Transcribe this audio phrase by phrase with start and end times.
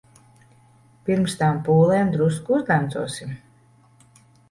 [1.09, 3.41] Pirms tām pūlēm drusku uzdancosim.